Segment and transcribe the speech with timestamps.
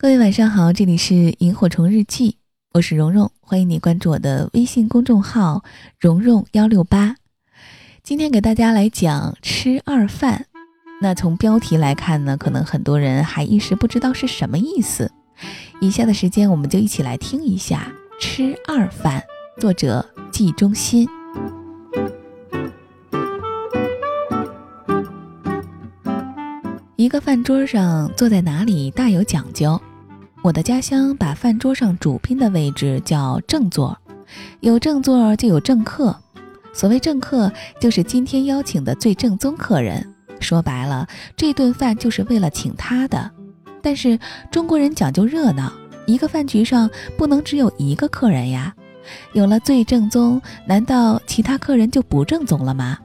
[0.00, 2.36] 各位晚上好，这里是萤火虫日记，
[2.72, 5.64] 我是蓉蓉，欢迎你关注我的微信公众号
[5.98, 7.16] 蓉蓉幺六八。
[8.04, 10.46] 今天给大家来讲吃二饭。
[11.02, 15.10] 那从标题来看呢，可能很多人还一时不知道是什么意思。
[15.80, 17.92] 以下的时间，我们就一起来听一下
[18.22, 19.24] 《吃二饭》，
[19.60, 21.08] 作者季中心。
[26.94, 29.80] 一个饭桌上坐在哪里大有讲究。
[30.48, 33.94] 我的家乡把饭桌上主宾的位置叫正座，
[34.60, 36.16] 有正座就有正客。
[36.72, 40.14] 所谓正客，就是今天邀请的最正宗客人。
[40.40, 41.06] 说白了，
[41.36, 43.30] 这顿饭就是为了请他的。
[43.82, 44.18] 但是
[44.50, 45.70] 中国人讲究热闹，
[46.06, 48.74] 一个饭局上不能只有一个客人呀。
[49.34, 52.96] 有了最正宗，难道其他客人就不正宗了吗？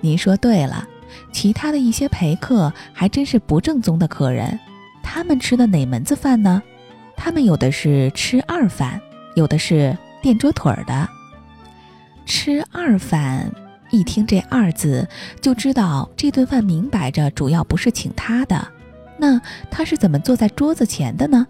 [0.00, 0.84] 您说对了，
[1.30, 4.58] 其他的一些陪客还真是不正宗的客人。
[5.00, 6.60] 他们吃的哪门子饭呢？
[7.24, 9.00] 他们有的是吃二饭，
[9.36, 11.08] 有的是垫桌腿儿的。
[12.26, 13.48] 吃二饭，
[13.92, 15.08] 一听这二字
[15.40, 18.66] 就知道这顿饭明摆着主要不是请他的。
[19.18, 21.46] 那他是怎么坐在桌子前的呢？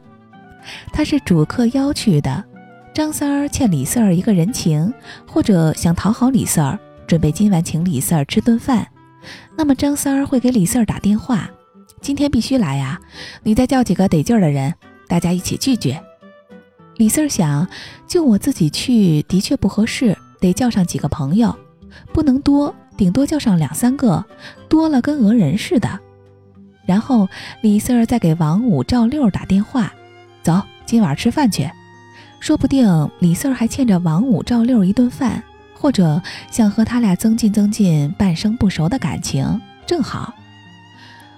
[0.92, 2.44] 他是主客邀去的。
[2.92, 4.92] 张三儿欠李四儿一个人情，
[5.26, 8.86] 或者想讨好李四儿，准备今晚请李四儿吃顿饭。
[9.56, 11.48] 那么张三儿会给李四儿打电话。
[12.02, 13.00] 今天必须来呀！
[13.42, 14.74] 你再叫几个得劲儿的人，
[15.12, 15.94] 大家一起聚聚。
[16.96, 17.68] 李四儿想，
[18.08, 21.54] 就我自己去的确不合适，得叫上几个朋友，
[22.14, 24.24] 不能多，顶多叫上两三个，
[24.70, 26.00] 多了跟讹人似的。
[26.86, 27.28] 然后
[27.60, 29.92] 李四儿再给王五、赵六打电话，
[30.42, 31.70] 走，今晚吃饭去。
[32.40, 35.42] 说不定李四儿还欠着王五、赵六一顿饭，
[35.74, 40.32] 或者想和他俩增进增进半生不熟的感情，正好。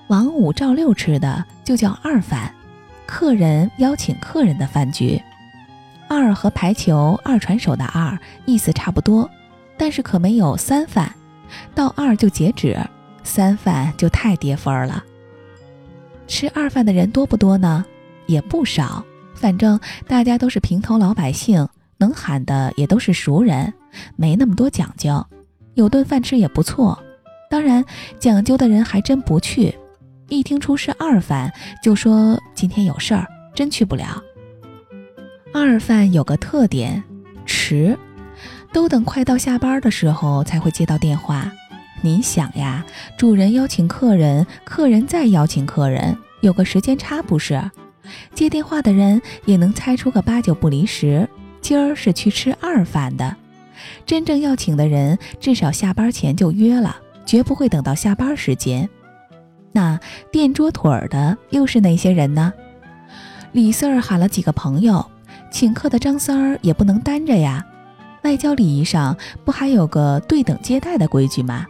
[0.06, 2.55] 王五、赵六吃的就叫二饭，
[3.06, 5.20] 客人邀请客人的饭局。
[6.08, 9.28] 二和排球二传手的二意思差不多，
[9.77, 11.14] 但是可没有三饭，
[11.74, 12.79] 到二就截止，
[13.23, 15.02] 三饭就太跌分了。
[16.27, 17.84] 吃二饭的人多不多呢？
[18.27, 21.68] 也不少，反正大家都是平头老百姓，
[21.98, 23.73] 能喊的也都是熟人，
[24.17, 25.27] 没那么多讲究，
[25.74, 27.02] 有顿饭吃也不错。
[27.50, 27.84] 当然，
[28.18, 29.74] 讲究的人还真不去。
[30.29, 31.52] 一听出是二饭，
[31.83, 34.23] 就说今天有事儿，真去不了。
[35.52, 37.02] 二饭有个特点，
[37.46, 37.96] 迟，
[38.73, 41.52] 都等快到下班的时候才会接到电话。
[42.02, 42.85] 您想呀，
[43.17, 47.70] 主人邀请客人，客人再邀请客人，有个时间差不是？
[48.35, 51.29] 接电话的人也能猜出个八九不离十，
[51.61, 53.36] 今儿是去吃二饭的。
[54.05, 58.89] 真正要请的人，至少下班前就约了，绝不会等到下班时间。
[59.74, 59.98] 那
[60.30, 62.52] 垫桌腿儿的又是哪些人呢？
[63.51, 65.05] 李四儿喊了几个朋友，
[65.51, 67.67] 请客的张三儿也不能单着呀。
[68.23, 71.67] 外交礼仪上不还有个对等接待的规矩吗？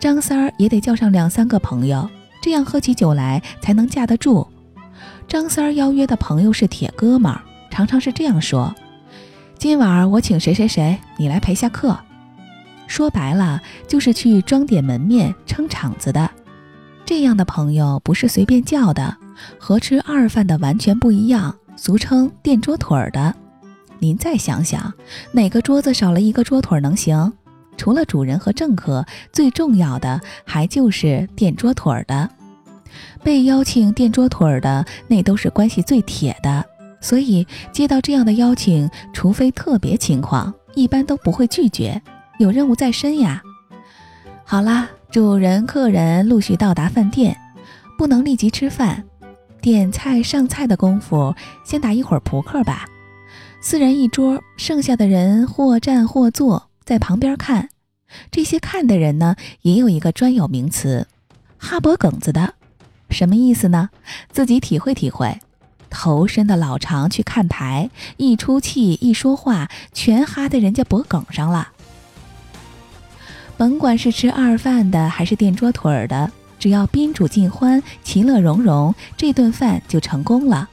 [0.00, 2.10] 张三儿也得叫上两三个朋友，
[2.42, 4.44] 这样喝起酒来才能架得住。
[5.28, 8.74] 张三儿邀约的朋友是铁哥们儿，常常是这样说
[9.56, 11.96] ：“今晚我请谁谁谁，你来陪下客。”
[12.88, 16.28] 说白了就是去装点门面、撑场子的。
[17.10, 19.16] 这样的朋友不是随便叫的，
[19.58, 23.34] 和吃二饭的完全不一样，俗称垫桌腿儿的。
[23.98, 24.94] 您再想想，
[25.32, 27.32] 哪个桌子少了一个桌腿能行？
[27.76, 32.30] 除了主人和正客，最重要的还就是垫桌腿儿的。
[33.24, 36.64] 被邀请垫桌腿儿的，那都是关系最铁的，
[37.00, 42.00] 所以接到这样的邀请，除非特别情况，一般都不会拒绝。
[42.38, 43.42] 有任务在身呀。
[44.44, 44.88] 好啦。
[45.10, 47.36] 主人、客人陆续到达饭店，
[47.98, 49.02] 不能立即吃饭。
[49.60, 51.34] 点菜上菜的功夫，
[51.64, 52.86] 先打一会儿扑克吧。
[53.60, 57.70] 四人一桌，剩下的人或站或坐在旁边看。
[58.30, 61.08] 这些看的人呢，也有一个专有名词——
[61.58, 62.54] 哈脖梗子的。
[63.10, 63.90] 什么意思呢？
[64.30, 65.40] 自己体会体会。
[65.90, 71.70] 头伸的老长去看牌，一出气一说话，全哈在人家脖梗上了。
[73.60, 80.70] 甭管是吃二饭的还是垫桌腿儿的，只要宾主尽欢、其乐融融，这顿饭就成功了。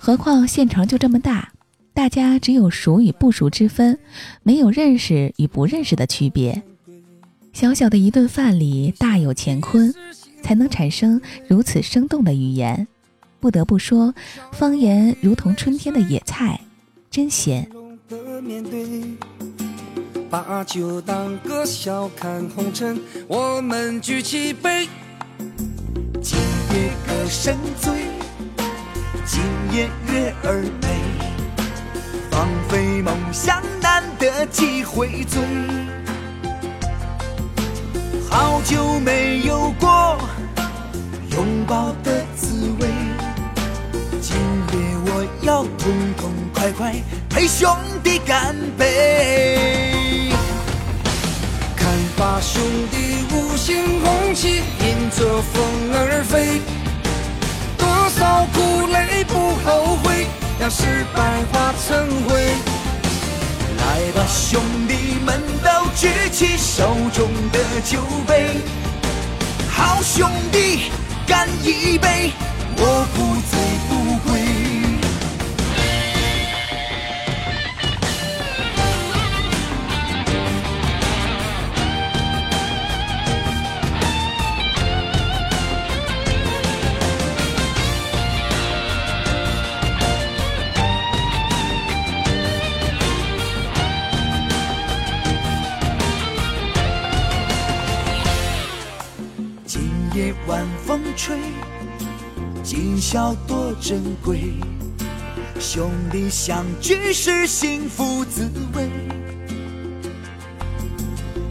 [0.00, 1.52] 何况县城就这么大，
[1.94, 3.96] 大家只有熟与不熟之分，
[4.42, 6.60] 没有认识与不认识的区别。
[7.52, 9.94] 小小的一顿饭里大有乾坤，
[10.42, 12.88] 才能产生如此生动的语言。
[13.38, 14.12] 不得不说，
[14.50, 16.60] 方言如同春天的野菜，
[17.12, 17.70] 真鲜。
[20.30, 23.00] 把酒当歌，笑看红尘。
[23.26, 24.86] 我们举起杯，
[26.20, 26.38] 今
[26.74, 27.92] 夜歌，声醉，
[29.24, 29.42] 今
[29.72, 30.88] 夜月儿美，
[32.30, 35.40] 放飞梦想难得几回醉。
[38.30, 40.18] 好久没有过
[41.30, 42.88] 拥抱的滋味，
[44.20, 46.94] 今夜我要痛痛快快
[47.30, 49.67] 陪兄弟干杯。
[52.18, 52.60] 把，兄
[52.90, 52.96] 弟，
[53.32, 55.62] 五星红旗迎着风
[55.94, 56.60] 儿飞，
[57.78, 60.26] 多少苦累不后悔，
[60.58, 61.22] 让失败
[61.52, 62.42] 化成灰。
[63.76, 68.56] 来吧，兄弟们，都举起手中的酒杯，
[69.70, 70.90] 好兄弟
[71.24, 72.32] 干一杯，
[72.78, 74.57] 我不醉不归。
[100.18, 101.38] 夜晚风吹，
[102.64, 104.54] 今宵多珍贵。
[105.60, 108.90] 兄弟相聚是幸福滋味，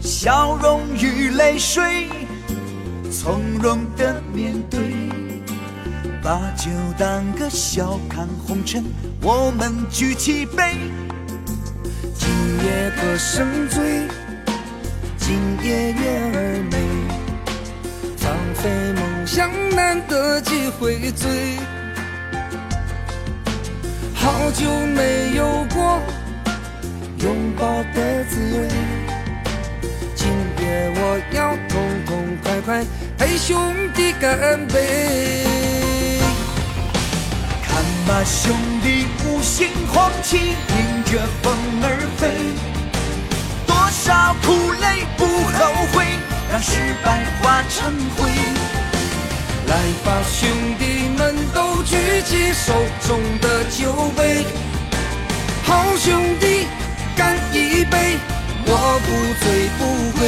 [0.02, 2.08] 笑容与泪水
[3.10, 4.78] 从容的面对，
[6.22, 6.68] 把酒
[6.98, 8.84] 当歌，笑看红尘，
[9.22, 10.74] 我们举起杯。
[12.14, 12.28] 今
[12.62, 14.06] 夜歌声醉，
[15.16, 16.76] 今夜月儿美，
[18.62, 21.56] 飞梦想难得几回醉。
[24.14, 26.00] 好久没有过
[27.18, 28.68] 拥抱的滋味，
[30.16, 30.28] 今
[30.60, 32.84] 夜我要痛痛快快
[33.16, 35.44] 陪兄弟干杯。
[37.62, 42.28] 看吧，兄弟，五星红旗迎着风儿飞，
[43.66, 46.04] 多少苦累不后悔，
[46.50, 48.30] 让失败化成灰。
[49.66, 50.48] 来吧，兄
[50.78, 52.72] 弟们，都举起手
[53.06, 54.44] 中的酒杯，
[55.64, 56.66] 好兄弟
[57.14, 58.16] 干一杯，
[58.64, 59.08] 我不
[59.44, 60.20] 醉不归。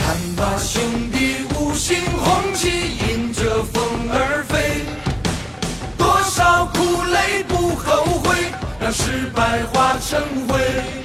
[0.00, 0.82] 看吧，兄
[1.12, 2.68] 弟，五星红旗
[3.06, 4.84] 迎着风儿飞，
[5.96, 8.50] 多少苦累不后悔，
[8.80, 11.01] 让失败化成灰。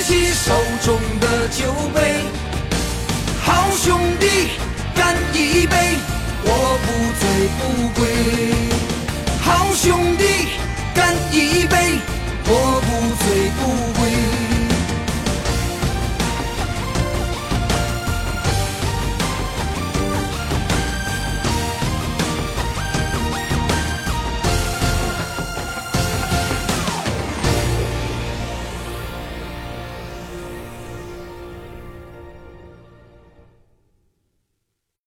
[0.00, 2.24] 举起手中的酒杯。
[3.42, 4.26] 好兄弟，
[4.94, 5.76] 干一杯，
[6.42, 6.88] 我不
[7.20, 7.22] 醉
[7.58, 7.60] 不
[8.00, 8.49] 归。